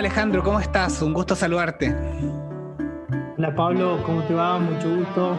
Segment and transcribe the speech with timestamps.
[0.00, 1.02] Alejandro, ¿cómo estás?
[1.02, 1.94] Un gusto saludarte.
[3.36, 4.58] Hola Pablo, ¿cómo te va?
[4.58, 5.36] Mucho gusto.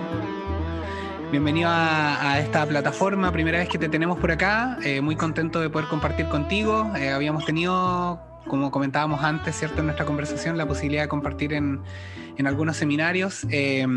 [1.32, 5.72] Bienvenido a, esta plataforma, primera vez que te tenemos por acá, eh, muy contento de
[5.72, 6.92] poder compartir contigo.
[6.96, 9.80] Eh, habíamos tenido, como comentábamos antes, ¿cierto?
[9.80, 11.82] En nuestra conversación, la posibilidad de compartir en,
[12.38, 13.48] en algunos seminarios.
[13.50, 13.88] Eh,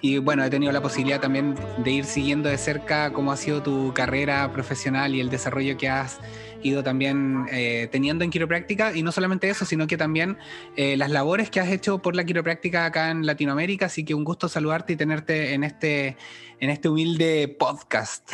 [0.00, 3.64] y bueno, he tenido la posibilidad también de ir siguiendo de cerca cómo ha sido
[3.64, 6.20] tu carrera profesional y el desarrollo que has
[6.62, 10.38] ido también eh, teniendo en quiropráctica y no solamente eso, sino que también
[10.76, 14.24] eh, las labores que has hecho por la quiropráctica acá en Latinoamérica, así que un
[14.24, 16.16] gusto saludarte y tenerte en este,
[16.60, 18.30] en este humilde podcast.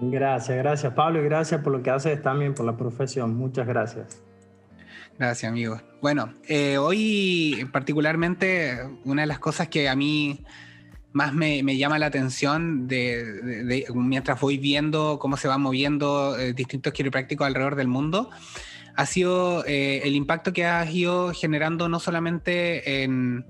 [0.00, 3.36] Gracias, gracias Pablo y gracias por lo que haces también por la profesión.
[3.36, 4.22] Muchas gracias.
[5.18, 5.80] Gracias, amigo.
[6.00, 10.44] Bueno, eh, hoy particularmente una de las cosas que a mí
[11.18, 16.92] más me, llama la atención de, mientras voy viendo cómo se van moviendo eh, distintos
[16.92, 18.30] quiroprácticos alrededor del mundo
[18.94, 23.44] ha sido eh, el impacto que has ido generando no solamente en,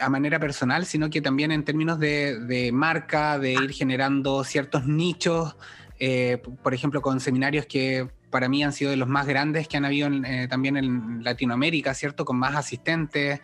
[0.00, 5.56] a manera personal, sino que también en términos de, marca, de ir generando ciertos nichos,
[6.00, 9.76] eh, por ejemplo, con seminarios que para mí han sido de los más grandes que
[9.76, 10.08] han habido
[10.48, 12.24] también en Latinoamérica, ¿cierto?
[12.24, 13.40] Con más asistentes,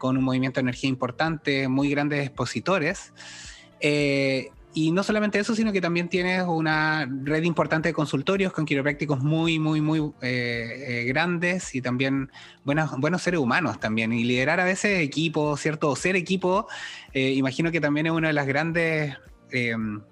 [0.00, 3.12] con un movimiento de energía importante, muy grandes expositores.
[3.80, 8.64] Eh, y no solamente eso, sino que también tienes una red importante de consultorios con
[8.64, 12.30] quiroprácticos muy, muy, muy eh, eh, grandes y también
[12.64, 14.12] buenos, buenos seres humanos también.
[14.14, 15.90] Y liderar a veces equipos, ¿cierto?
[15.90, 16.66] O ser equipo,
[17.12, 19.18] imagino que también es una de las grandes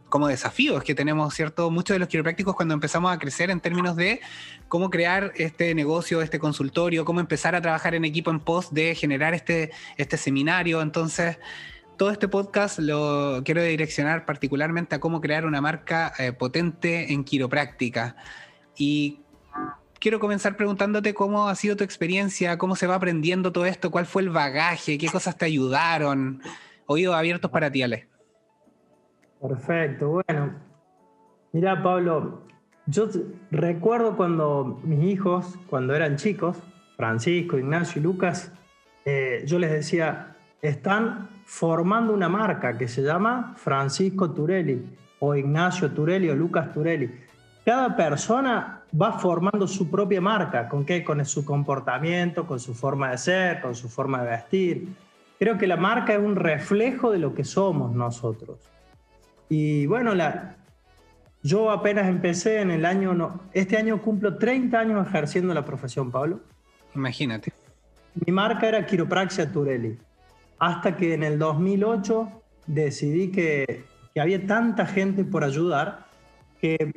[0.09, 1.71] como desafíos que tenemos, ¿cierto?
[1.71, 4.21] Muchos de los quiroprácticos cuando empezamos a crecer en términos de
[4.69, 8.95] cómo crear este negocio, este consultorio, cómo empezar a trabajar en equipo en pos de
[8.95, 10.81] generar este, este seminario.
[10.81, 11.39] Entonces,
[11.97, 17.25] todo este podcast lo quiero direccionar particularmente a cómo crear una marca eh, potente en
[17.25, 18.17] quiropráctica.
[18.77, 19.21] Y
[19.99, 24.07] quiero comenzar preguntándote cómo ha sido tu experiencia, cómo se va aprendiendo todo esto, cuál
[24.07, 26.41] fue el bagaje, qué cosas te ayudaron.
[26.87, 28.09] Oídos abiertos para ti, Ale.
[29.41, 30.53] Perfecto, bueno.
[31.53, 32.43] Mira, Pablo,
[32.87, 33.09] yo
[33.51, 36.59] recuerdo cuando mis hijos, cuando eran chicos,
[36.97, 38.53] Francisco, Ignacio y Lucas,
[39.05, 44.85] eh, yo les decía, están formando una marca que se llama Francisco Turelli
[45.21, 47.11] o Ignacio Turelli o Lucas Turelli.
[47.65, 51.05] Cada persona va formando su propia marca, ¿con qué?
[51.05, 54.89] Con su comportamiento, con su forma de ser, con su forma de vestir.
[55.39, 58.59] Creo que la marca es un reflejo de lo que somos nosotros.
[59.49, 60.57] Y bueno, la,
[61.43, 66.11] yo apenas empecé en el año, no, este año cumplo 30 años ejerciendo la profesión,
[66.11, 66.41] Pablo.
[66.95, 67.53] Imagínate.
[68.27, 69.99] Mi marca era Quiropraxia Turelli.
[70.59, 72.29] Hasta que en el 2008
[72.67, 76.09] decidí que, que había tanta gente por ayudar
[76.61, 76.93] que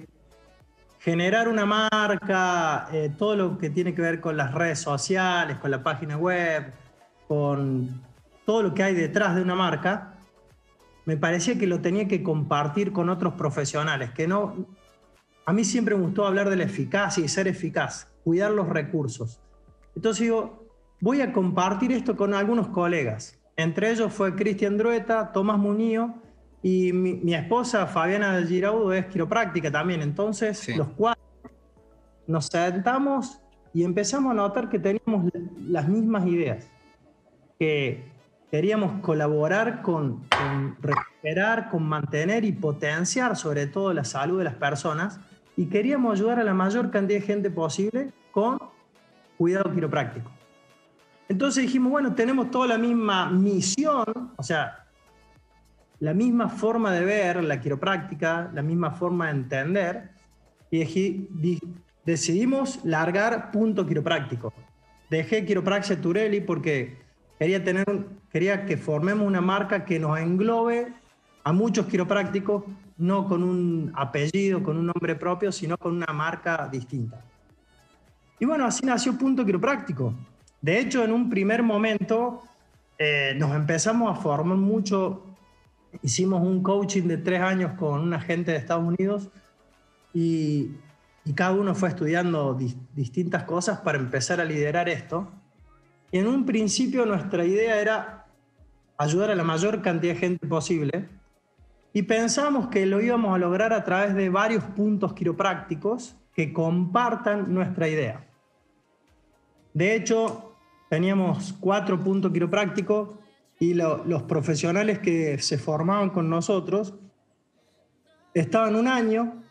[0.99, 5.71] generar una marca, eh, todo lo que tiene que ver con las redes sociales, con
[5.71, 6.71] la página web,
[7.27, 8.01] con
[8.45, 10.10] todo lo que hay detrás de una marca,
[11.05, 14.67] me parecía que lo tenía que compartir con otros profesionales, que no...
[15.45, 19.41] A mí siempre me gustó hablar de la eficacia y ser eficaz, cuidar los recursos.
[19.95, 20.67] Entonces digo,
[20.99, 23.39] voy a compartir esto con algunos colegas.
[23.57, 26.15] Entre ellos fue Cristian Drueta, Tomás Muñío
[26.63, 30.01] y mi, esposa Fabiana Giraudo es quiropráctica también.
[30.01, 31.23] Entonces los cuatro
[32.27, 33.41] nos sentamos
[33.73, 35.31] y empezamos a notar que teníamos
[35.65, 36.69] las mismas ideas.
[37.59, 38.10] Que
[38.51, 40.25] queríamos colaborar con,
[40.81, 45.21] recuperar, con mantener y potenciar sobre todo la salud de las personas
[45.55, 48.59] y queríamos ayudar a la mayor cantidad de gente posible con
[49.37, 50.29] cuidado quiropráctico.
[51.29, 54.85] Entonces dijimos, bueno, tenemos toda la misma misión, o sea,
[55.99, 60.09] la misma forma de ver la quiropráctica, la misma forma de entender,
[60.69, 61.59] y
[62.05, 64.53] decidimos largar punto quiropráctico.
[65.09, 67.00] Dejé quiropraxia Turelli porque
[67.41, 67.85] quería, tener,
[68.31, 70.93] quería que formemos una marca que nos englobe
[71.43, 72.65] a muchos quiroprácticos,
[72.99, 77.19] no con un apellido, con un nombre propio, sino con una marca distinta.
[78.39, 80.13] Y bueno, así nació Punto Quiropráctico.
[80.61, 82.43] De hecho, en un primer momento
[82.99, 85.25] eh, nos empezamos a formar mucho,
[86.03, 89.29] hicimos un coaching de tres años con una gente de Estados Unidos
[90.13, 90.73] y,
[91.25, 92.55] y cada uno fue estudiando
[92.93, 95.40] distintas cosas para empezar a liderar esto.
[96.11, 98.27] Y en un principio nuestra idea era
[98.97, 101.09] ayudar a la mayor cantidad de gente posible
[101.93, 107.53] y pensamos que lo íbamos a lograr a través de varios puntos quiroprácticos que compartan
[107.53, 108.27] nuestra idea.
[109.73, 110.55] De hecho,
[110.89, 113.15] teníamos cuatro puntos quiroprácticos
[113.59, 116.95] y los profesionales que se formaban con nosotros
[118.33, 119.43] estaban un año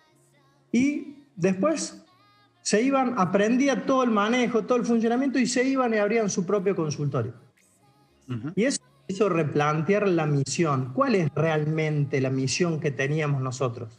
[0.72, 2.04] y después
[2.62, 6.44] se iban, aprendía todo el manejo, todo el funcionamiento y se iban y abrían su
[6.44, 7.32] propio consultorio.
[8.54, 10.92] Y eso hizo replantear la misión.
[10.94, 13.98] ¿Cuál es realmente la misión que teníamos nosotros?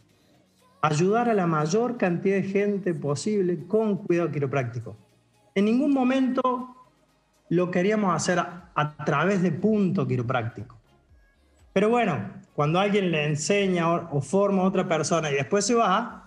[0.80, 4.96] Ayudar a la mayor cantidad de gente posible con cuidado quiropráctico.
[5.54, 6.74] En ningún momento
[7.50, 10.78] lo queríamos hacer a, través de punto quiropráctico.
[11.74, 12.18] Pero bueno,
[12.54, 16.21] cuando alguien le enseña o, o forma a otra persona y después se va,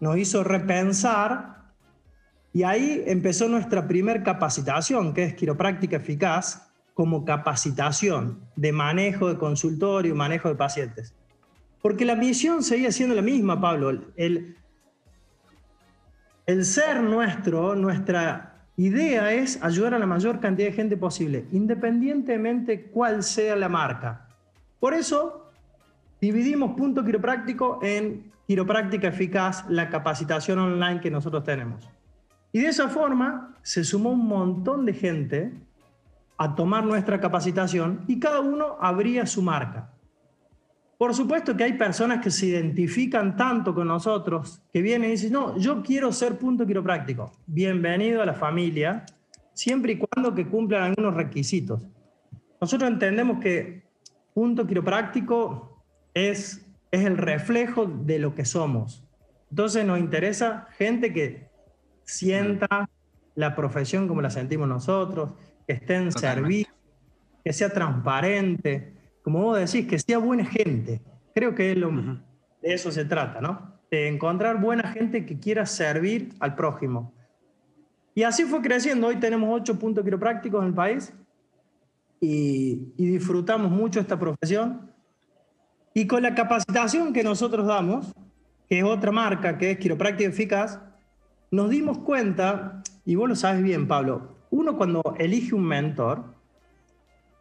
[0.00, 1.58] nos hizo repensar
[2.52, 9.38] y ahí empezó nuestra primer capacitación, que es quiropráctica eficaz, como capacitación de manejo de
[9.38, 11.14] consultorio manejo de pacientes.
[11.80, 13.90] Porque la misión seguía siendo la misma, Pablo.
[14.16, 14.56] El,
[16.46, 22.86] el ser nuestro, nuestra idea es ayudar a la mayor cantidad de gente posible, independientemente
[22.90, 24.26] cuál sea la marca.
[24.80, 25.47] Por eso
[26.20, 31.88] dividimos punto quiropráctico en quiropráctica eficaz, la capacitación online que nosotros tenemos.
[32.52, 35.52] Y de esa forma se sumó un montón de gente
[36.38, 39.92] a tomar nuestra capacitación y cada uno abría su marca.
[40.96, 45.32] Por supuesto que hay personas que se identifican tanto con nosotros que vienen y dicen,
[45.32, 47.32] no, yo quiero ser punto quiropráctico.
[47.46, 49.04] Bienvenido a la familia,
[49.52, 51.82] siempre y cuando que cumplan algunos requisitos.
[52.60, 53.84] Nosotros entendemos que
[54.34, 55.77] punto quiropráctico
[56.18, 59.04] es, es el reflejo de lo que somos.
[59.50, 61.48] Entonces nos interesa gente que
[62.04, 62.88] sienta
[63.34, 65.30] la profesión como la sentimos nosotros,
[65.66, 66.72] que esté en servicio,
[67.44, 71.02] que sea transparente, como vos decís, que sea buena gente.
[71.34, 72.20] Creo que de
[72.62, 73.78] eso se trata, ¿no?
[73.90, 77.14] De encontrar buena gente que quiera servir al prójimo.
[78.14, 79.06] Y así fue creciendo.
[79.06, 81.14] Hoy tenemos ocho puntos quiroprácticos en el país
[82.20, 84.87] y, y disfrutamos mucho esta profesión.
[85.94, 88.14] Y con la capacitación que nosotros damos,
[88.68, 90.80] que es otra marca, que es Quiropráctica Eficaz,
[91.50, 96.34] nos dimos cuenta, y vos lo sabes bien, Pablo, uno cuando elige un mentor,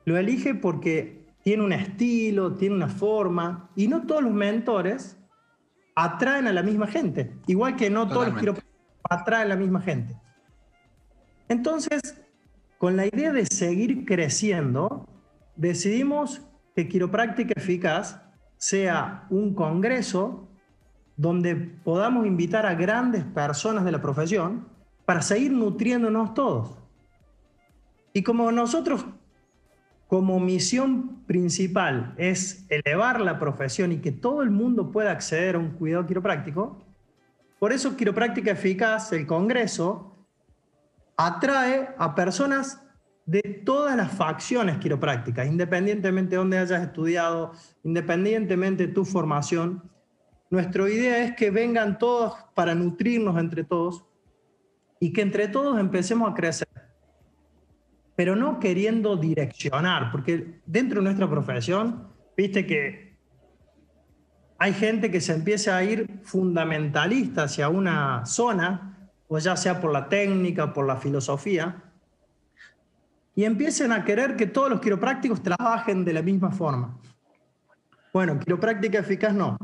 [0.06, 5.18] lo elige porque tiene un estilo, tiene una forma, y no todos los mentores
[5.96, 8.78] atraen a la misma gente, igual que no todos los quiroprácticos
[9.10, 10.16] atraen a la misma gente.
[11.50, 12.22] Entonces,
[12.78, 15.08] con la idea de seguir creciendo,
[15.56, 16.42] decidimos
[16.76, 18.22] que Quiropráctica Eficaz
[18.58, 20.48] sea un congreso
[21.16, 24.68] donde podamos invitar a grandes personas de la profesión
[25.06, 26.78] para seguir nutriéndonos todos.
[28.14, 29.06] Y como nosotros,
[30.08, 35.60] como misión principal es elevar la profesión y que todo el mundo pueda acceder a
[35.60, 36.78] un cuidado quiropráctico,
[37.60, 40.16] por eso Quiropráctica Eficaz, el Congreso,
[41.18, 42.87] atrae a personas
[43.28, 47.52] de todas las facciones quiroprácticas, independientemente de dónde hayas estudiado,
[47.84, 49.84] independientemente de tu formación.
[50.50, 54.04] Nuestra idea es que vengan todos para nutrirnos entre todos
[55.00, 56.68] y que entre todos empecemos a crecer
[58.18, 63.16] pero no queriendo direccionar, porque dentro de nuestra profesión, viste que
[64.58, 69.94] hay gente que se empieza a ir fundamentalista hacia una zona, o ya sea por
[69.94, 71.87] la técnica, por la filosofía,
[73.38, 76.98] y empiecen a querer que todos los quiroprácticos trabajen de la misma forma.
[78.12, 79.60] Bueno, quiropráctica eficaz no.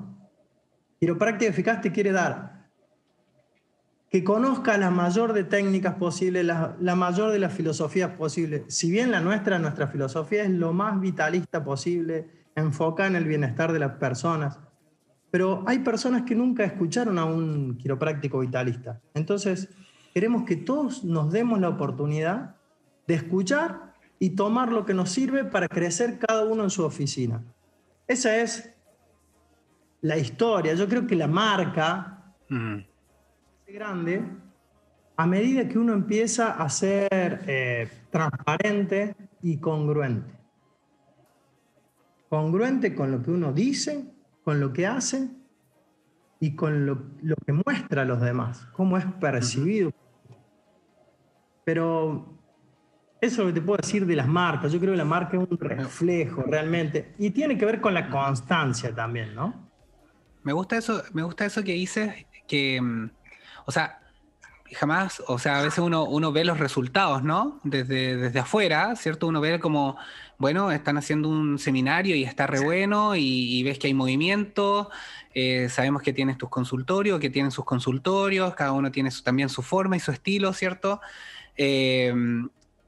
[1.00, 2.70] Quiropráctica eficaz te quiere dar
[4.12, 8.62] que conozca la mayor de técnicas posibles, la, mayor de las filosofías posibles.
[8.68, 13.74] Si bien la nuestra, nuestra filosofía es lo más vitalista posible, enfoca en el bienestar
[13.74, 14.60] de las personas,
[15.32, 19.02] pero hay personas que nunca escucharon a un quiropráctico vitalista.
[19.16, 19.68] Entonces,
[20.14, 22.58] queremos que todos nos demos la oportunidad
[23.08, 27.44] de escuchar y tomar lo que nos sirve para crecer cada uno en su oficina.
[28.08, 28.74] Esa es
[30.02, 30.74] la historia.
[30.74, 32.34] Yo creo que la marca...
[32.50, 32.94] Mm
[33.74, 34.24] grande
[35.18, 40.32] a medida que uno empieza a ser eh, transparente y congruente.
[42.30, 44.06] Congruente con lo que uno dice,
[44.44, 45.30] con lo que hace
[46.40, 46.98] y con lo,
[47.46, 49.92] que muestra a los demás, cómo es percibido.
[51.64, 52.38] Pero
[53.24, 54.72] eso es lo que te puedo decir de las marcas.
[54.72, 58.10] Yo creo que la marca es un reflejo realmente y tiene que ver con la
[58.10, 59.72] constancia también, ¿no?
[60.44, 63.10] Me gusta eso, me gusta eso que dices, que mm,
[63.66, 64.02] o sea,
[64.74, 67.62] jamás, o sea, a veces uno, uno ve los resultados, ¿no?
[67.64, 69.28] Desde, desde afuera, ¿cierto?
[69.28, 69.96] Uno ve como,
[70.38, 74.90] bueno, están haciendo un seminario y está re bueno y, ves que hay movimiento,
[75.34, 79.62] eh, sabemos que tienes tus consultorios, que tienen sus consultorios, cada uno tiene también su
[79.62, 81.00] forma y su estilo, ¿cierto?
[81.56, 82.14] Eh,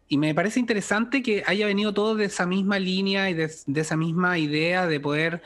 [0.08, 3.98] y me parece interesante que haya venido todo de esa misma línea y de, esa
[3.98, 5.42] misma idea de poder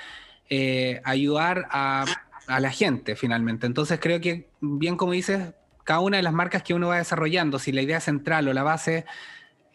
[0.49, 2.05] eh, ayudar a
[2.47, 3.67] la gente finalmente.
[3.67, 5.53] Entonces creo que, bien como dices,
[5.89, 8.61] cada una de las marcas que uno va desarrollando, si la idea central o la
[8.61, 9.05] base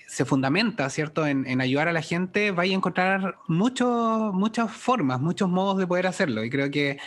[0.07, 5.77] se fundamenta, ¿cierto?, en, ayudar a la gente, vaya a encontrar muchas formas, muchos modos
[5.79, 6.45] de poder hacerlo.
[6.45, 6.99] Y creo que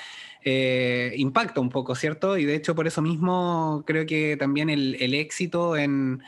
[0.44, 2.38] eh, impacta un poco, ¿cierto?
[2.38, 6.22] Y de hecho, por eso mismo creo que también el, éxito en,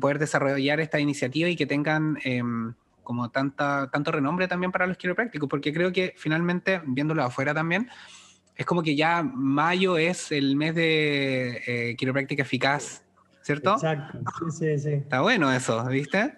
[0.00, 4.98] poder desarrollar esta iniciativa y que tengan em, como tanta, tanto renombre también para los
[4.98, 7.88] quiroprácticos, porque creo que finalmente, viéndolo afuera también,
[8.54, 13.02] es como que ya mayo es el mes de eh, quiropráctica eficaz
[13.48, 13.72] ¿cierto?
[13.72, 14.18] Exacto,
[14.50, 14.92] sí, sí, sí.
[14.92, 16.34] Está bueno eso, ¿viste?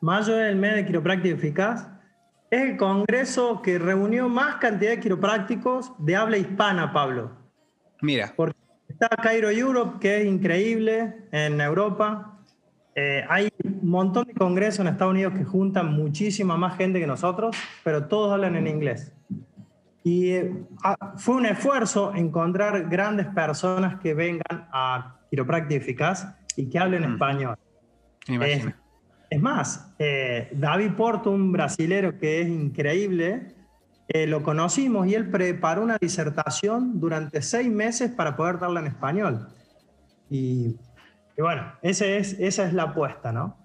[0.00, 1.88] Mayo es el mes de quiropráctica eficaz.
[2.50, 7.32] Es el congreso que reunió más cantidad de quiroprácticos de habla hispana, Pablo.
[8.00, 8.32] Mira.
[8.34, 8.56] Porque
[8.88, 12.31] está Cairo Europe, que es increíble, en Europa.
[12.94, 17.06] Eh, hay un montón de congresos en Estados Unidos que juntan muchísima más gente que
[17.06, 19.12] nosotros, pero todos hablan en inglés.
[20.04, 20.52] Y eh,
[21.16, 27.12] fue un esfuerzo encontrar grandes personas que vengan a quiropráctica eficaz y que hablen mm.
[27.12, 27.56] español.
[29.30, 33.54] Es, más, eh, David Porto, un brasilero que es increíble,
[34.08, 38.88] eh, lo conocimos y él preparó una disertación durante seis meses para poder darla en
[38.88, 39.48] español.
[40.28, 40.76] Y,
[41.38, 43.56] bueno, ese es, esa es la apuesta, ¿no?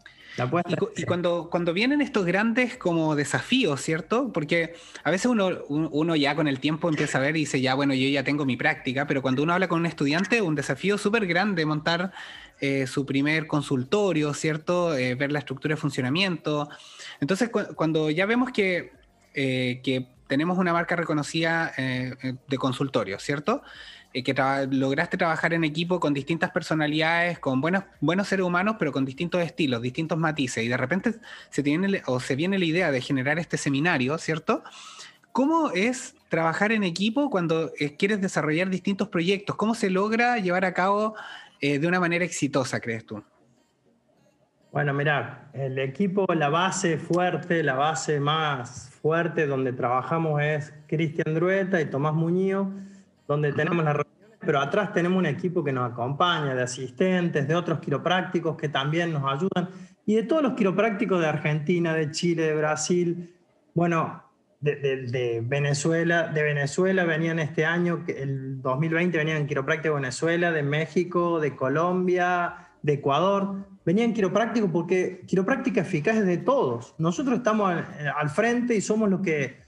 [0.96, 4.32] y, cuando, cuando vienen estos grandes como desafíos, ¿cierto?
[4.32, 7.74] Porque a veces uno, uno ya con el tiempo empieza a ver y dice, ya,
[7.74, 10.98] bueno, yo ya tengo mi práctica, pero cuando uno habla con un estudiante, un desafío
[10.98, 12.12] súper grande montar
[12.60, 14.96] eh, su primer consultorio, ¿cierto?
[14.96, 16.70] Eh, ver la estructura de funcionamiento.
[17.20, 18.92] Entonces, cuando ya vemos que,
[19.34, 23.64] eh, que tenemos una marca reconocida de consultorio, ¿cierto?
[24.14, 24.34] Eh, que
[24.72, 29.42] lograste trabajar en equipo con distintas personalidades, con buenos, buenos seres humanos, pero con distintos
[29.42, 31.16] estilos, distintos matices, y de repente
[31.50, 34.64] se, tiene, o se viene la idea de generar este seminario, ¿cierto?
[35.34, 39.56] ¿Cómo es trabajar en equipo cuando eh, quieres desarrollar distintos proyectos?
[39.56, 41.16] ¿Cómo se logra llevar a cabo
[41.60, 43.24] eh, de una manera exitosa, crees tú?
[44.72, 51.36] Bueno, mira, el equipo, la base fuerte, la base más fuerte donde trabajamos es Cristian
[51.36, 52.68] Drueta y Tomás Muñoz
[53.28, 57.56] donde tenemos las reuniones, pero atrás tenemos un equipo que nos acompaña, de asistentes, de
[57.56, 59.70] otros quiroprácticos que también nos ayudan,
[60.06, 63.36] y de todos los quiroprácticos de Argentina, de Chile, de Brasil,
[63.74, 64.24] bueno,
[64.60, 71.40] de, Venezuela, de Venezuela venían este año, el 2020 venían quiroprácticos de Venezuela, de México,
[71.40, 76.96] de Colombia, de Ecuador, venían quiroprácticos porque quiropráctica eficaz es de todos.
[76.98, 77.72] Nosotros estamos
[78.16, 79.67] al frente y somos los que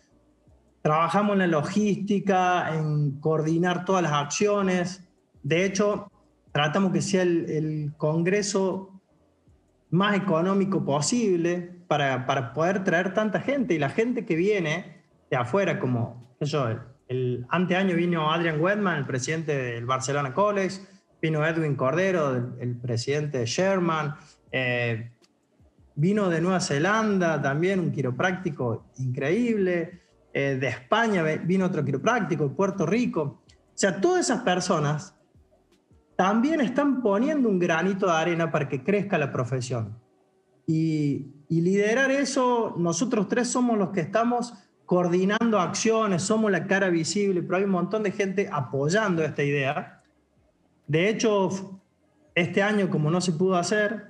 [0.81, 5.03] Trabajamos en la logística, en coordinar todas las acciones.
[5.43, 6.11] De hecho,
[6.51, 9.01] tratamos que sea el, congreso
[9.89, 13.73] más económico posible para, para, poder traer tanta gente.
[13.73, 16.67] Y la gente que viene de afuera, como yo,
[17.07, 20.79] el, anteaño vino Adrian Wedman, el presidente del Barcelona College,
[21.21, 24.15] vino Edwin Cordero, el, presidente de Sherman,
[24.51, 25.11] eh,
[25.95, 30.01] vino de Nueva Zelanda también, un quiropráctico increíble.
[30.31, 33.41] Eh, de España vino otro quiropráctico, Puerto Rico.
[33.47, 35.15] O sea, todas esas personas
[36.15, 39.97] también están poniendo un granito de arena para que crezca la profesión.
[40.67, 44.53] Y, liderar eso, nosotros tres somos los que estamos
[44.85, 50.03] coordinando acciones, somos la cara visible, pero hay un montón de gente apoyando esta idea.
[50.85, 51.81] De hecho,
[52.35, 54.09] este año, como no se pudo hacer,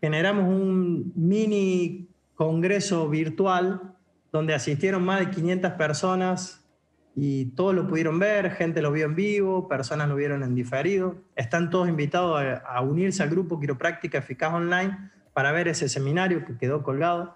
[0.00, 3.95] generamos un mini congreso virtual
[4.32, 6.66] donde asistieron más de 500 personas
[7.14, 11.16] y todos lo pudieron ver, gente lo vio en vivo, personas lo vieron en diferido.
[11.34, 16.58] Están todos invitados a, unirse al grupo Quiropráctica Eficaz Online para ver ese seminario que
[16.58, 17.34] quedó colgado.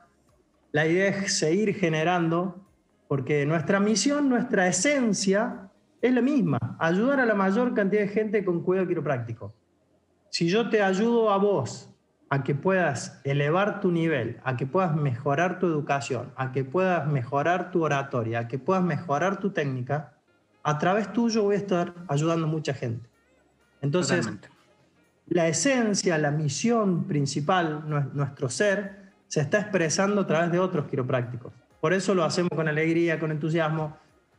[0.72, 2.60] La idea es seguir generando,
[3.08, 5.70] porque nuestra misión, nuestra esencia
[6.02, 9.54] es la misma, ayudar a la mayor cantidad de gente con cuidado quiropráctico.
[10.28, 11.90] Si yo te ayudo a vos
[12.32, 17.06] a que puedas elevar tu nivel, a que puedas mejorar tu educación, a que puedas
[17.08, 20.14] mejorar tu oratoria, a que puedas mejorar tu técnica,
[20.62, 23.08] a través tuyo voy a estar ayudando a mucha gente.
[23.82, 24.30] Entonces,
[25.26, 27.84] la esencia, la misión principal,
[28.14, 31.52] nuestro ser, se está expresando a través de otros quiroprácticos.
[31.80, 33.96] Por eso lo hacemos con alegría, con entusiasmo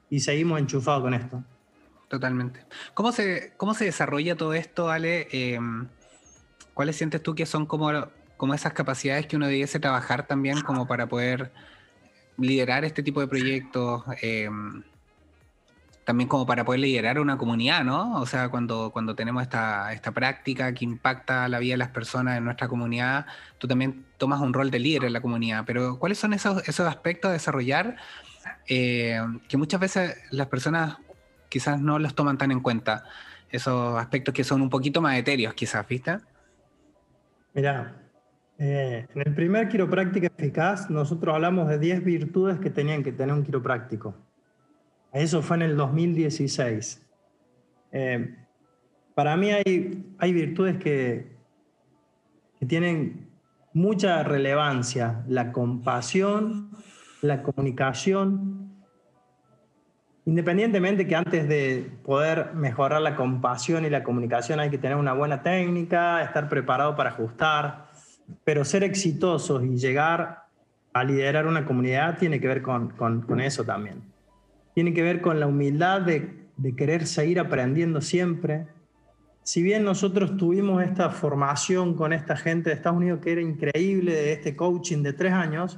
[0.09, 1.43] y seguimos enchufados con esto.
[2.07, 2.65] Totalmente.
[2.93, 5.27] ¿Cómo se, cómo se desarrolla todo esto, Ale?
[5.31, 5.87] Em,
[6.81, 7.91] ¿cuáles sientes tú que son como,
[8.37, 11.51] como esas capacidades que uno debiese trabajar también como para poder
[12.39, 14.01] liderar este tipo de proyectos?
[14.19, 14.81] Em,
[16.05, 18.19] también como para poder liderar una comunidad, ¿no?
[18.19, 22.35] O sea, cuando, cuando tenemos esta, esta práctica que impacta la vida de las personas
[22.39, 23.27] en nuestra comunidad,
[23.59, 26.87] tú también tomas un rol de líder en la comunidad, pero ¿cuáles son esos, esos
[26.87, 27.95] aspectos a desarrollar
[28.67, 30.97] eh, que muchas veces las personas
[31.47, 33.03] quizás no los toman tan en cuenta?
[33.51, 36.19] esos aspectos que son un poquito más etéreos, quizás, ¿viste?
[37.53, 38.01] Mira,
[38.57, 43.33] eh, en el primer quiropráctica eficaz, nosotros hablamos de 10 virtudes que tenían que tener
[43.33, 44.15] un quiropráctico.
[45.11, 47.05] Eso fue en el 2016.
[47.91, 48.35] Eh,
[49.13, 51.35] para mí hay, hay virtudes que
[52.67, 53.31] tienen
[53.73, 55.23] mucha relevancia.
[55.27, 56.71] La compasión,
[57.21, 58.70] la comunicación.
[60.31, 65.11] Independientemente que antes de poder mejorar la compasión y la comunicación hay que tener una
[65.11, 67.89] buena técnica, estar preparado para ajustar,
[68.45, 70.45] pero ser exitosos y llegar
[70.93, 74.03] a liderar una comunidad tiene que ver con, eso también.
[74.73, 78.67] Tiene que ver con la humildad de, de querer seguir aprendiendo siempre.
[79.43, 84.13] Si bien nosotros tuvimos esta formación con esta gente de Estados Unidos que era increíble,
[84.13, 85.77] de este coaching de tres años,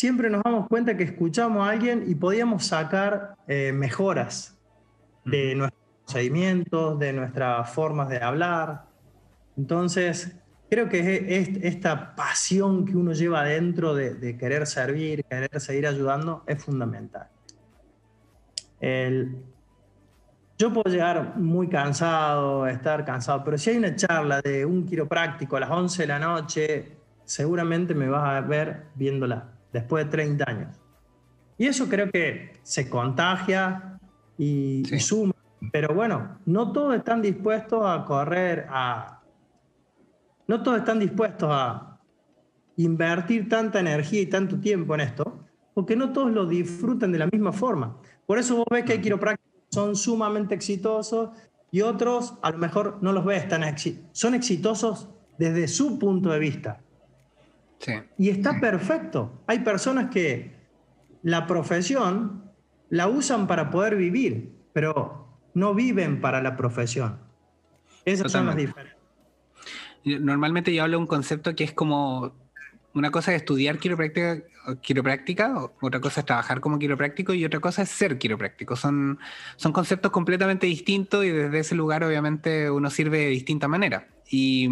[0.00, 4.58] siempre nos damos cuenta que escuchamos a alguien y podíamos sacar eh, mejoras
[5.26, 8.86] de nuestros procedimientos, de nuestras formas de hablar.
[9.58, 10.34] Entonces,
[10.70, 16.44] creo que es, esta pasión que uno lleva adentro de, querer servir, querer seguir ayudando,
[16.46, 17.28] es fundamental.
[20.56, 25.58] yo puedo llegar muy cansado, estar cansado, pero si hay una charla de un quiropráctico
[25.58, 30.44] a las 11 de la noche, seguramente me vas a ver viéndola después de 30
[30.50, 30.80] años.
[31.58, 33.98] Y eso creo que se contagia
[34.38, 35.34] y, suma.
[35.72, 39.20] Pero bueno, no todos están dispuestos a correr, a...
[40.48, 42.00] No todos están dispuestos a
[42.76, 47.26] invertir tanta energía y tanto tiempo en esto, porque no todos lo disfrutan de la
[47.26, 47.98] misma forma.
[48.26, 51.30] Por eso vos ves que hay quiroprácticos que son sumamente exitosos
[51.70, 54.08] y otros a lo mejor no los ves tan exitosos.
[54.12, 55.08] Son exitosos
[55.38, 56.80] desde su punto de vista.
[58.18, 59.42] Y está perfecto.
[59.46, 60.52] Hay personas que
[61.22, 62.44] la profesión
[62.88, 67.18] la usan para poder vivir, pero no viven para la profesión.
[68.04, 68.96] Esas son las diferencias.
[70.04, 72.32] Normalmente yo hablo de un concepto que es como
[72.94, 74.42] una cosa es estudiar quiropráctica,
[74.80, 78.76] quiropráctica, otra cosa es trabajar como quiropráctico y otra cosa es ser quiropráctico.
[78.76, 79.18] Son,
[79.56, 84.08] son conceptos completamente distintos y desde ese lugar obviamente uno sirve de distinta manera.
[84.28, 84.68] Y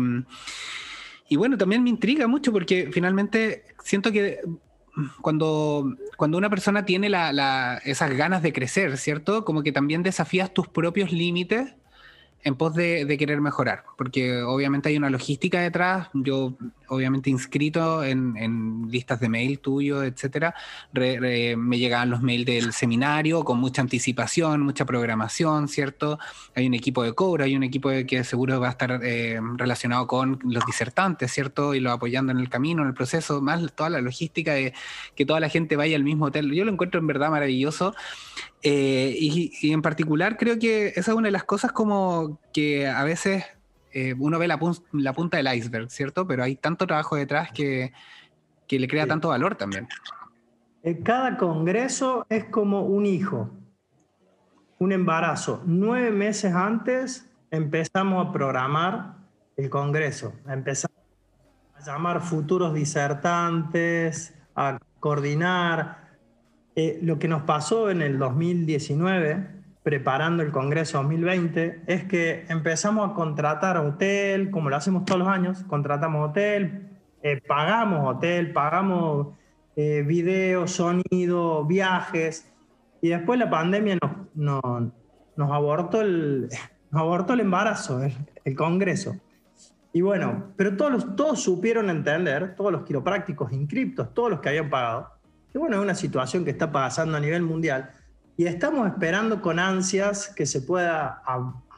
[1.28, 4.40] y bueno, también me intriga mucho porque finalmente siento que
[5.20, 7.08] cuando, cuando una persona tiene
[7.84, 9.44] esas ganas de crecer, ¿cierto?
[9.44, 11.74] Como que también desafías tus propios límites
[12.44, 16.55] en pos de, querer mejorar, porque obviamente hay una logística detrás, yo
[16.87, 20.55] obviamente inscrito en, listas de mail tuyo, etcétera,
[20.92, 26.18] me llegaban los mails del seminario con mucha anticipación, mucha programación, ¿cierto?
[26.55, 30.07] Hay un equipo de cobro, hay un equipo que seguro va a estar eh, relacionado
[30.07, 31.74] con los disertantes, ¿cierto?
[31.74, 34.72] Y lo apoyando en el camino, en el proceso, más toda la logística de
[35.14, 36.53] que toda la gente vaya al mismo hotel.
[36.53, 37.94] Yo lo encuentro en verdad maravilloso.
[38.62, 43.04] Eh, y, en particular creo que esa es una de las cosas como que a
[43.04, 43.44] veces
[43.92, 46.26] eh, uno ve la, punta del iceberg, ¿cierto?
[46.26, 47.92] Pero hay tanto trabajo detrás que,
[48.68, 49.88] le crea tanto valor también.
[50.82, 53.50] Eh, cada congreso es como un hijo,
[54.78, 55.62] un embarazo.
[55.66, 59.14] Nueve meses antes empezamos a programar
[59.56, 60.96] el congreso, empezamos
[61.74, 66.08] a llamar futuros disertantes, a coordinar,
[66.80, 73.10] eh, lo que nos pasó en el 2019, preparando el Congreso 2020, es que empezamos
[73.10, 76.88] a contratar hotel, como lo hacemos todos los años, contratamos hotel,
[77.22, 79.28] eh, pagamos hotel, pagamos
[79.76, 82.52] eh, video, sonido, viajes,
[83.00, 83.98] y después la pandemia
[84.34, 84.92] nos,
[85.36, 86.48] nos, abortó, el,
[86.92, 88.02] abortó el embarazo,
[88.44, 89.16] el, Congreso.
[89.92, 94.70] Y bueno, pero todos, todos supieron entender, todos los quiroprácticos inscriptos, todos los que habían
[94.70, 95.10] pagado,
[95.52, 97.90] que bueno, es una situación que está pasando a nivel mundial
[98.38, 101.22] y estamos esperando con ansias que se pueda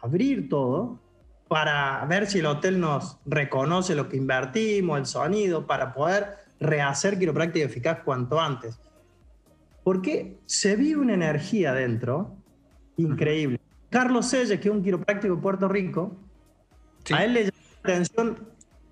[0.02, 1.00] abrir todo
[1.48, 7.18] para ver si el hotel nos reconoce lo que invertimos, el sonido, para poder rehacer
[7.18, 8.78] quiropráctica eficaz cuanto antes.
[9.82, 12.36] Porque se vive una energía dentro
[12.98, 13.58] increíble.
[13.88, 16.14] Carlos Selle, que es un quiropráctico de Puerto Rico,
[17.10, 18.48] a él le llama la atención,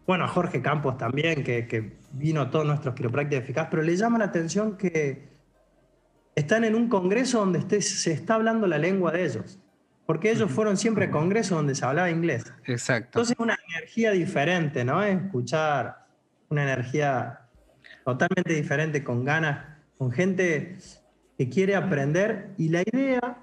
[0.06, 4.16] bueno, a Jorge Campos también, que, que vino todos nuestros quiroprácticos eficaz, pero le llama
[4.16, 5.37] la atención que
[6.38, 9.58] están en un congreso donde se está hablando la lengua de ellos,
[10.06, 12.52] porque ellos fueron siempre a congresos donde se hablaba inglés.
[12.64, 13.18] Exacto.
[13.18, 15.02] Entonces una energía diferente, ¿no?
[15.02, 16.06] Escuchar
[16.48, 17.40] una energía
[18.04, 19.66] totalmente diferente, con ganas,
[19.98, 20.78] con gente
[21.36, 23.38] que quiere aprender y la idea,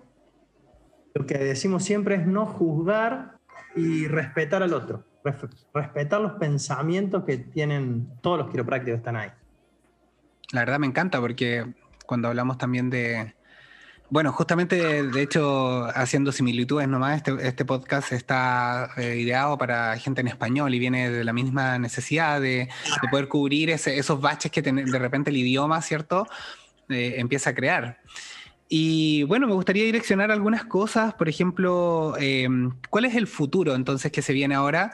[1.14, 3.38] lo que decimos siempre es no juzgar
[3.76, 5.06] y respetar al otro
[5.74, 9.30] respetar los pensamientos que tienen todos los quiroprácticos que están ahí.
[10.52, 11.66] La verdad me encanta porque
[12.06, 13.34] cuando hablamos también de,
[14.10, 20.22] Bueno, justamente, de hecho, haciendo similitudes nomás, este, este podcast está eh, ideado para gente
[20.22, 22.70] en español y viene de la misma necesidad de,
[23.12, 26.28] poder cubrir esos baches que de repente el idioma, ¿cierto?,
[26.90, 28.00] eh, empieza a crear.
[28.68, 34.12] Y bueno, me gustaría direccionar algunas cosas, por ejemplo, em, ¿cuál es el futuro entonces
[34.12, 34.94] que se viene ahora?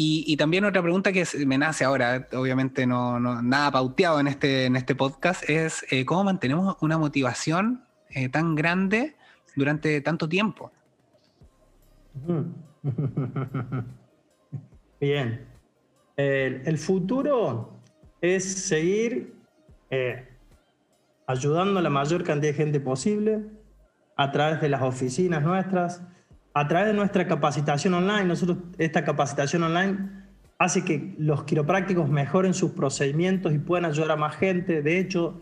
[0.00, 4.76] Y, también otra pregunta que me nace ahora, obviamente no, nada pauteado en este, en
[4.76, 9.16] este podcast, es eh, cómo mantenemos una motivación eh, tan grande
[9.56, 10.70] durante tanto tiempo.
[15.00, 15.44] Bien.
[16.16, 17.72] El, futuro
[18.20, 19.34] es seguir
[19.90, 20.28] eh,
[21.26, 23.46] ayudando a la mayor cantidad de gente posible
[24.16, 26.04] a través de las oficinas nuestras,
[26.58, 28.24] a través de nuestra capacitación online.
[28.24, 29.96] Nosotros, esta capacitación online
[30.58, 34.82] hace que los quiroprácticos mejoren sus procedimientos y puedan ayudar a más gente.
[34.82, 35.40] De hecho,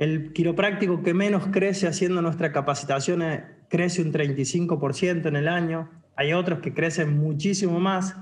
[0.00, 5.88] el quiropráctico que menos crece haciendo nuestra capacitación eh, crece un 35% en el año.
[6.16, 8.16] Hay otros que crecen muchísimo más.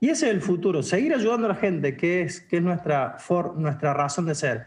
[0.00, 3.16] Y ese es el futuro, seguir ayudando a la gente, que es, que es nuestra,
[3.56, 4.66] nuestra razón de ser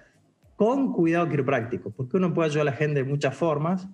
[0.56, 3.88] con cuidado quiropráctico, porque uno puede ayudar a la gente de muchas formas,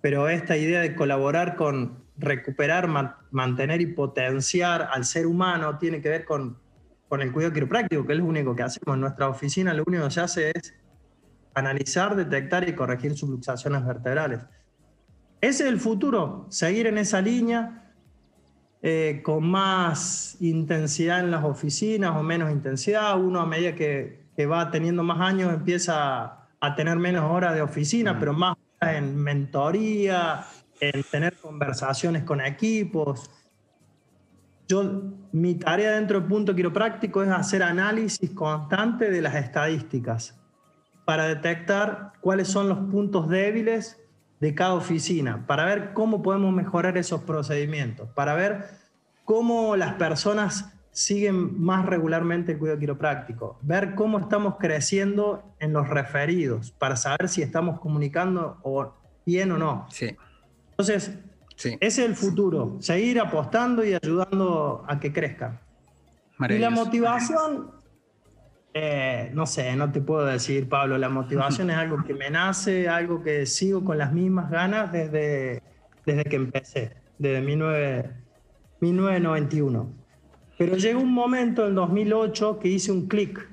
[0.00, 2.88] pero esta idea de colaborar con recuperar,
[3.30, 6.58] mantener y potenciar al ser humano tiene que ver con,
[7.08, 8.94] con el cuidado quiropráctico, que es lo único que hacemos.
[8.94, 10.74] En nuestra oficina, lo único que se hace es
[11.54, 14.40] analizar, detectar y corregir subluxaciones vertebrales.
[15.40, 17.92] Ese es el futuro, seguir en esa línea
[18.82, 24.46] eh, con más intensidad en las oficinas o menos intensidad, uno a medida que, que
[24.46, 30.44] va teniendo más años empieza a tener menos horas de oficina, pero más en mentoría,
[30.80, 33.30] en tener conversaciones con equipos.
[34.66, 40.40] Yo, mi tarea dentro del punto quiropráctico es hacer análisis constante de las estadísticas
[41.04, 44.00] para detectar cuáles son los puntos débiles
[44.38, 48.64] de cada oficina, para ver cómo podemos mejorar esos procedimientos, para ver
[49.24, 55.88] cómo las personas siguen más regularmente el cuidado quiropráctico, ver cómo estamos creciendo en los
[55.88, 58.92] referidos para saber si estamos comunicando o
[59.24, 59.86] bien o no.
[59.90, 60.16] Sí.
[60.70, 61.16] Entonces,
[61.56, 65.60] ese es el futuro, seguir apostando y ayudando a que crezca.
[66.48, 67.72] Y la motivación,
[68.72, 72.88] eh, no sé, no te puedo decir, Pablo, la motivación es algo que me nace,
[72.88, 75.62] algo que sigo con las mismas ganas desde,
[76.06, 79.99] desde que empecé, desde 1991.
[80.60, 83.48] Pero llegó un momento en 2008 que hice un clic.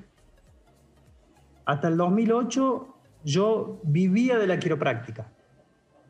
[1.64, 2.86] Hasta el 2008
[3.24, 5.32] yo vivía de la quiropráctica.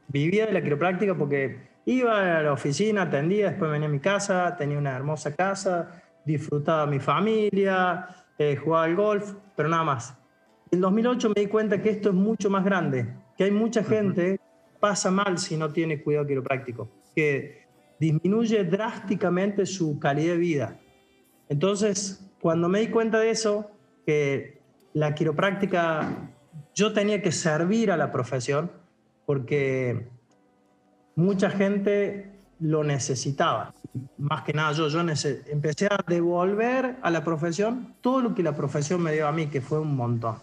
[0.08, 4.56] Vivía de la quiropráctica porque iba a la oficina, atendía, después venía a mi casa,
[4.56, 10.18] tenía una hermosa casa, disfrutaba mi familia, eh, jugaba al golf, pero nada más.
[10.72, 13.06] En 2008 me di cuenta que esto es mucho más grande,
[13.36, 17.68] que hay mucha gente que pasa mal si no tiene cuidado quiropráctico, que
[18.00, 20.80] disminuye drásticamente su calidad de vida.
[21.48, 23.70] Entonces, cuando me di cuenta de eso,
[24.06, 24.60] que
[24.94, 26.30] la quiropráctica,
[26.74, 28.70] yo tenía que servir a la profesión
[29.26, 30.08] porque
[31.14, 32.30] mucha gente
[32.60, 33.74] lo necesitaba.
[34.16, 38.54] Más que nada yo, yo empecé a devolver a la profesión todo lo que la
[38.54, 40.36] profesión me dio a mí, que fue un montón.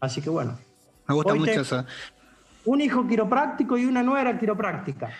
[0.00, 0.58] Así que bueno.
[1.06, 1.84] Me gusta mucho eso.
[2.64, 5.10] Un hijo quiropráctico y una nuera quiropráctica.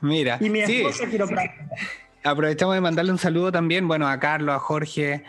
[0.00, 0.38] Mira.
[0.40, 1.76] y mi esposa quiropráctica.
[2.24, 5.24] Aprovechamos de mandarle un saludo también, bueno, a Carlos, a Jorge,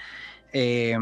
[0.54, 0.98] eh,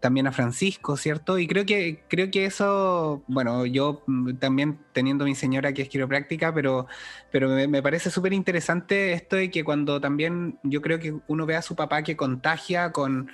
[0.00, 1.38] también a Francisco, ¿cierto?
[1.38, 4.04] Y creo que, creo que eso, bueno, yo
[4.38, 6.86] también teniendo mi señora que es quiropráctica, pero,
[7.32, 11.56] pero me, parece súper interesante esto de que cuando también yo creo que uno ve
[11.56, 13.28] a su papá que contagia con,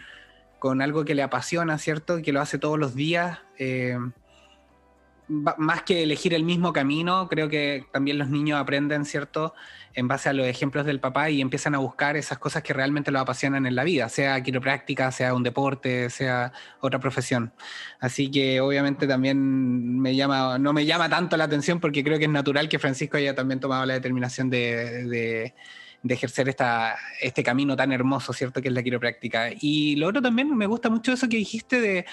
[0.59, 2.23] con algo que le apasiona, ¿cierto?
[2.23, 3.41] Que lo hace todos los días.
[3.59, 3.99] Eh,
[5.29, 9.55] más que elegir el mismo camino, creo que también los niños aprenden, ¿cierto?
[9.95, 13.11] En base a los ejemplos del papá y empiezan a buscar esas cosas que realmente
[13.11, 17.53] los apasionan en la vida, sea quiropráctica, sea un deporte, sea otra profesión.
[18.01, 22.25] Así que obviamente también me llama, no me llama tanto la atención porque creo que
[22.25, 25.53] es natural que Francisco haya también tomado la determinación de,
[26.05, 28.61] de ejercer esta, este camino tan hermoso, ¿cierto?
[28.61, 29.49] Que es la quiropráctica.
[29.59, 32.05] Y lo otro también me gusta mucho eso que dijiste de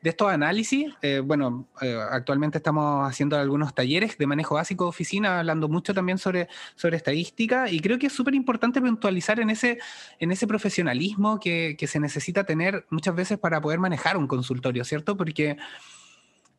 [0.00, 4.90] de estos análisis, eh, bueno, eh, actualmente estamos haciendo algunos talleres de manejo básico de
[4.90, 9.50] oficina, hablando mucho también sobre, sobre estadística, y creo que es súper importante puntualizar en
[9.50, 9.78] ese,
[10.20, 15.16] en ese profesionalismo que, se necesita tener muchas veces para poder manejar un consultorio, ¿cierto?
[15.16, 15.56] Porque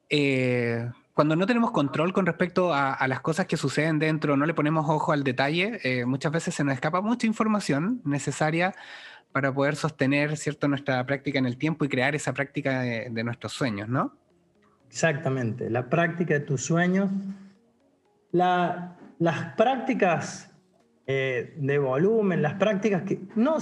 [0.10, 4.56] eh, cuando no tenemos control con respecto a, las cosas que suceden dentro, no le
[4.56, 8.74] ponemos ojo al detalle, muchas veces se nos escapa mucha información necesaria
[9.32, 13.54] para poder sostener cierto, nuestra práctica en el tiempo y crear esa práctica de, nuestros
[13.54, 14.16] sueños, ¿no?
[14.90, 17.10] Exactamente, la práctica de tus sueños.
[18.32, 20.50] las prácticas
[21.12, 23.20] eh, de volumen, las prácticas que...
[23.36, 23.58] No,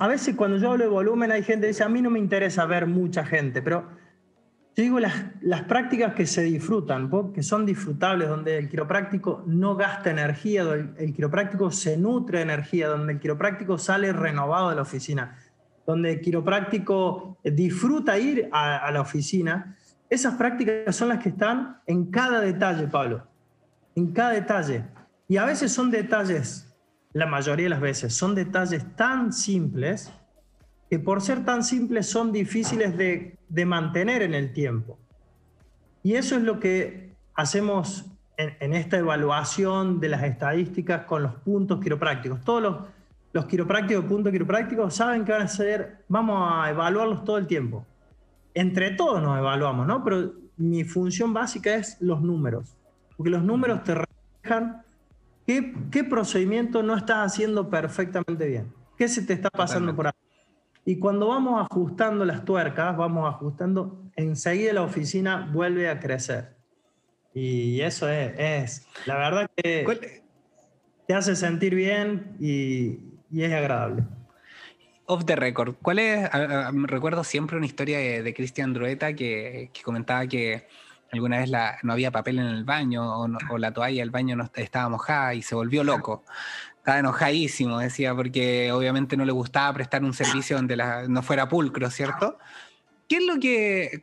[0.00, 2.18] a veces cuando yo hablo de volumen hay gente que dice, a mí no me
[2.18, 3.99] interesa ver mucha gente, pero
[4.76, 10.10] yo digo las, prácticas que se disfrutan, que son disfrutables, donde el quiropráctico no gasta
[10.10, 14.82] energía, donde el quiropráctico se nutre de energía, donde el quiropráctico sale renovado de la
[14.82, 15.38] oficina,
[15.86, 19.76] donde el quiropráctico disfruta ir a, a la oficina,
[20.08, 23.26] esas prácticas son las que están en cada detalle, Pablo,
[23.96, 24.84] en cada detalle.
[25.28, 26.72] Y a veces son detalles,
[27.12, 30.12] la mayoría de las veces, son detalles tan simples
[30.90, 34.98] que por ser tan simples son difíciles de, mantener en el tiempo.
[36.02, 41.80] Y eso es lo que hacemos en, esta evaluación de las estadísticas con los puntos
[41.80, 42.42] quiroprácticos.
[42.42, 42.76] Todos los,
[43.32, 47.86] los quiroprácticos, puntos quiroprácticos, saben que van a ser, vamos a evaluarlos todo el tiempo.
[48.52, 50.02] Entre todos nos evaluamos, ¿no?
[50.02, 52.76] Pero mi función básica es los números,
[53.16, 54.82] porque los números te reflejan
[55.46, 60.29] qué, qué procedimiento no estás haciendo perfectamente bien, qué se te está pasando por ahí.
[60.84, 66.56] Y cuando vamos ajustando las tuercas, vamos ajustando, enseguida la oficina vuelve a crecer.
[67.34, 70.22] Y eso es, la verdad que
[71.06, 72.98] te hace sentir bien y,
[73.36, 74.04] es agradable.
[75.06, 76.28] Off the record, ¿cuál es?
[76.84, 80.66] recuerdo siempre una historia de, Cristian Drueta que, comentaba que
[81.12, 81.50] alguna vez
[81.82, 85.34] no había papel en el baño o, o, la toalla del baño no estaba mojada
[85.34, 86.24] y se volvió loco
[86.90, 90.76] estaba enojadísimo, decía, porque obviamente no le gustaba prestar un servicio donde
[91.08, 92.36] no fuera pulcro, ¿cierto?
[93.08, 94.02] ¿Qué es lo que,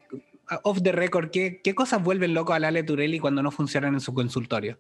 [0.64, 4.14] off the record, qué, cosas vuelven loco a Lale Turelli cuando no funcionan en su
[4.14, 4.80] consultorio?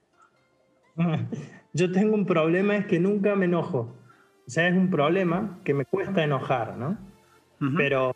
[1.74, 3.93] Yo tengo un problema, es que nunca me enojo.
[4.48, 6.98] O sea, es un problema que me cuesta enojar, ¿no?
[7.76, 8.15] Pero,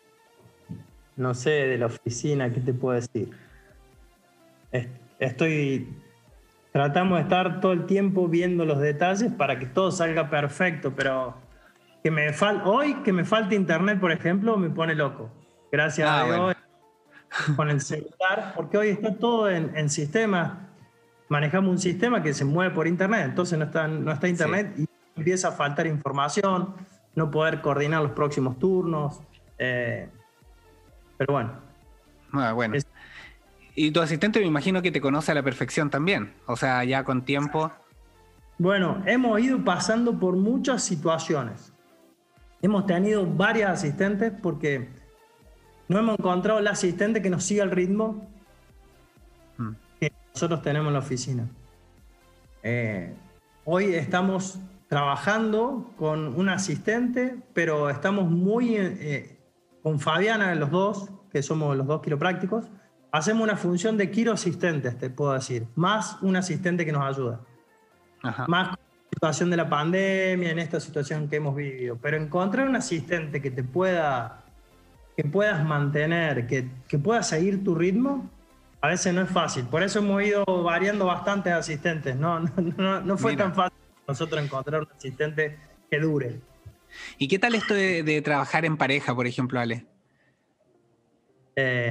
[1.16, 3.28] no sé, de la oficina, ¿qué te puedo decir?
[5.18, 5.86] Estoy
[6.72, 11.34] tratamos de estar todo el tiempo viendo los detalles para que todo salga perfecto, pero
[12.02, 15.30] que me fal hoy que me falte internet, por ejemplo, me pone loco.
[15.70, 16.56] Gracias ah, a Dios
[17.56, 20.68] con el celular, porque hoy está todo en, en sistema.
[21.28, 24.86] Manejamos un sistema que se mueve por internet, entonces no está, no está internet y
[25.16, 26.74] empieza a faltar información,
[27.14, 29.20] no poder coordinar los próximos turnos.
[29.58, 30.08] Eh,
[31.16, 31.52] pero bueno.
[32.32, 32.74] Ah, bueno.
[33.74, 37.04] Y tu asistente me imagino que te conoce a la perfección también, o sea, ya
[37.04, 37.72] con tiempo.
[38.58, 41.72] Bueno, hemos ido pasando por muchas situaciones.
[42.60, 44.90] Hemos tenido varias asistentes porque
[45.88, 48.28] no hemos encontrado el asistente que nos siga el ritmo
[49.56, 49.70] mm.
[49.98, 51.48] que nosotros tenemos en la oficina.
[52.62, 53.14] Eh,
[53.64, 59.40] hoy estamos trabajando con un asistente, pero estamos muy eh,
[59.82, 62.66] con Fabiana, los dos, que somos los dos quiroprácticos
[63.12, 67.40] hacemos una función de Quiro asistentes, te puedo decir, más un asistente que nos ayuda.
[68.48, 71.98] Más con la situación de la pandemia, en esta situación que hemos vivido.
[72.00, 74.44] Pero encontrar un asistente que te pueda,
[75.16, 78.30] que puedas mantener, que, que pueda seguir tu ritmo,
[78.80, 79.64] a veces no es fácil.
[79.64, 82.16] Por eso hemos ido variando bastantes asistentes.
[82.22, 83.76] No, no, no, fue tan fácil
[84.08, 85.58] nosotros encontrar un asistente
[85.90, 86.40] que dure.
[87.18, 89.86] ¿Y qué tal esto de, de trabajar en pareja, por ejemplo, Ale?
[91.56, 91.90] Eh,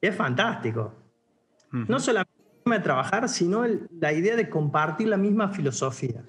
[0.00, 0.94] es fantástico.
[1.72, 3.64] No solamente de trabajar, sino
[4.00, 6.24] la idea de compartir la misma filosofía.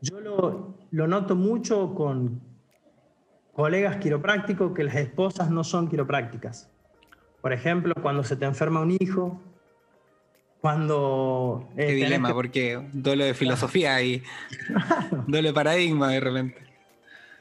[0.00, 2.40] Yo lo, lo, noto mucho con
[3.52, 6.70] colegas quiroprácticos que las esposas no son quiroprácticas.
[7.40, 9.40] Por ejemplo, cuando se te enferma un hijo,
[10.60, 11.68] cuando...
[11.76, 14.22] Qué dilema, porque duele de filosofía y
[15.26, 16.62] duele de paradigma de repente.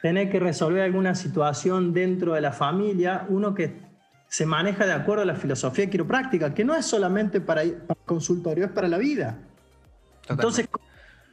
[0.01, 3.90] Tener que resolver alguna situación dentro de la familia, uno que
[4.31, 8.63] se maneja de acuerdo a la filosofía quiropráctica, que no es solamente para, el consultorio,
[8.63, 9.37] es para la vida.
[10.29, 10.69] Entonces,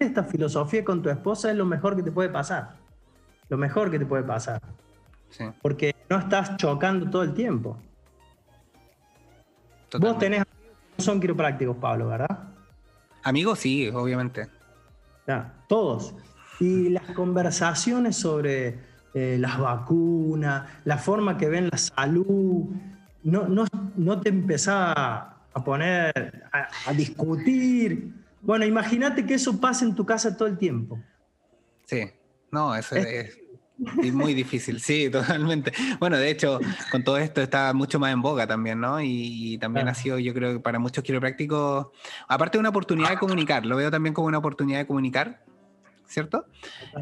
[0.01, 2.75] esta filosofía con tu esposa es lo mejor que te puede pasar.
[3.49, 4.61] Lo mejor que te puede pasar.
[5.63, 7.79] Porque no estás chocando todo el tiempo.
[10.01, 12.49] Vos tenés amigos que no son quiroprácticos, Pablo, ¿verdad?
[13.23, 14.49] Amigos, sí, obviamente.
[15.25, 16.17] Ya, todos.
[16.59, 22.67] Y las conversaciones sobre eh, las vacunas, la forma que ven la salud,
[23.23, 23.65] no, no,
[23.97, 28.13] no te empezás a poner a, discutir.
[28.41, 30.99] Bueno, imagínate que eso pase en tu casa todo el tiempo.
[31.85, 32.11] Sí,
[32.51, 33.39] no, eso es,
[34.13, 35.73] muy difícil, sí, totalmente.
[35.99, 39.01] Bueno, de hecho, con todo esto está mucho más en boga también, ¿no?
[39.01, 41.89] Y, también ha sido, yo creo que para muchos quiroprácticos,
[42.29, 45.45] aparte de una oportunidad de comunicar, lo veo también como una oportunidad de comunicar,
[46.07, 46.47] ¿cierto?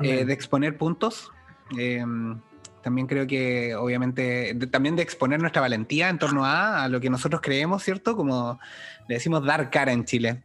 [0.03, 1.31] Eh, de exponer puntos
[1.77, 2.41] Em,
[2.83, 7.11] también creo que obviamente también de exponer nuestra valentía en torno a, a, lo que
[7.11, 8.17] nosotros creemos, ¿cierto?
[8.17, 8.61] Como
[9.09, 10.43] le decimos dar cara en Chile.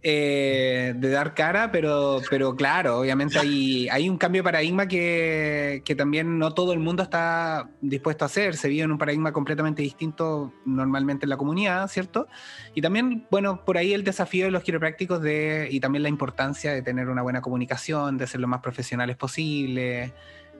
[0.00, 5.82] Eh, de dar cara, pero, pero claro, obviamente hay, hay un cambio de paradigma que,
[5.84, 8.56] que, también no todo el mundo está dispuesto a hacer.
[8.56, 12.28] Se vive en un paradigma completamente distinto normalmente en la comunidad, ¿cierto?
[12.76, 16.72] Y también, bueno, por ahí el desafío de los quiroprácticos de, y también la importancia
[16.72, 20.14] de tener una buena comunicación, de ser lo más profesionales posible,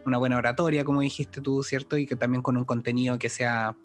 [0.05, 1.96] una buena oratoria, como dijiste tú, ¿cierto?
[1.96, 3.77] Y que también con un contenido que sea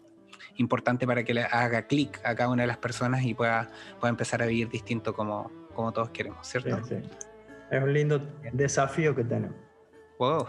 [0.56, 3.68] importante para que le haga clic a cada una de las personas y pueda,
[4.00, 6.76] pueda empezar a vivir distinto como, como todos queremos, ¿cierto?
[6.84, 7.10] Sí, sí.
[7.70, 8.20] Es un lindo
[8.52, 9.56] desafío que tenemos.
[10.18, 10.46] Wow.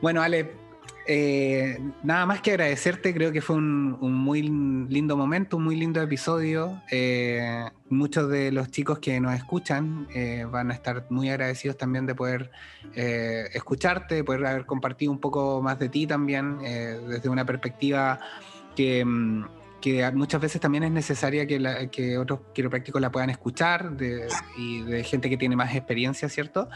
[0.00, 0.52] Bueno, Ale,
[1.06, 6.00] eh, nada más que agradecerte, creo que fue un, muy lindo momento, un muy lindo
[6.00, 6.80] episodio.
[6.90, 12.06] Eh, muchos de los chicos que nos escuchan eh, van a estar muy agradecidos también
[12.06, 12.50] de poder
[12.94, 18.18] escucharte, de poder haber compartido un poco más de ti también, desde una perspectiva
[18.76, 19.44] Mm,
[19.80, 23.92] que, muchas veces también es necesaria que, otros quiroprácticos la puedan escuchar
[24.56, 26.68] y de gente que tiene más experiencia, ¿cierto?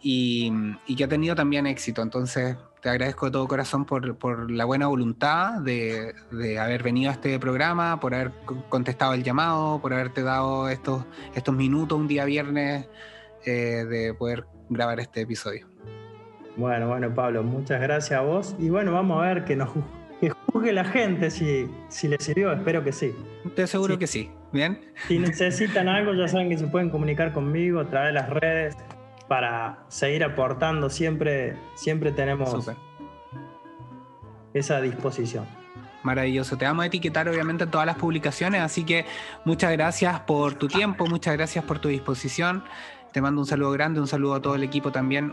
[0.00, 0.52] Y,
[0.96, 2.02] que ha tenido también éxito.
[2.02, 6.14] Entonces, te agradezco de todo corazón por, la buena voluntad de,
[6.58, 8.32] haber venido a este programa, por haber
[8.68, 11.04] contestado el llamado, por haberte dado estos,
[11.52, 12.88] minutos un día viernes
[13.46, 15.68] eh, de poder grabar este episodio.
[16.56, 18.54] Bueno, bueno, Pablo, muchas gracias a vos.
[18.58, 19.70] Y bueno, vamos a ver que nos
[20.64, 23.14] juzgue la gente si, si le sirvió, espero que sí.
[23.44, 24.30] Estoy seguro que sí.
[24.50, 24.80] Bien.
[25.08, 28.76] Si necesitan algo, ya saben que se pueden comunicar conmigo a través de las redes
[29.28, 30.88] para seguir aportando.
[30.88, 32.66] Siempre, siempre tenemos
[34.54, 35.44] esa disposición.
[36.02, 36.56] Maravilloso.
[36.56, 39.04] Te vamos a etiquetar obviamente en todas las publicaciones, así que
[39.44, 42.64] muchas gracias por tu tiempo, muchas gracias por tu disposición.
[43.12, 45.32] Te mando un saludo grande, un saludo a todo el equipo también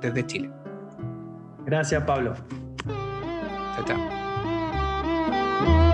[0.00, 0.50] desde Chile.
[1.64, 2.34] Gracias, Pablo.
[3.76, 4.15] 再见。
[5.58, 5.85] Thank you.